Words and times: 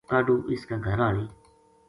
کاہڈو 0.09 0.35
اس 0.51 0.61
کا 0.69 0.75
گھر 0.87 0.99
ہالی 1.03 1.25